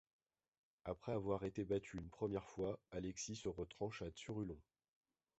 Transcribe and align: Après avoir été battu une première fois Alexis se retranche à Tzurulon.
Après 0.83 1.11
avoir 1.11 1.43
été 1.43 1.63
battu 1.63 1.99
une 1.99 2.09
première 2.09 2.47
fois 2.49 2.79
Alexis 2.89 3.35
se 3.35 3.49
retranche 3.49 4.01
à 4.01 4.09
Tzurulon. 4.09 4.57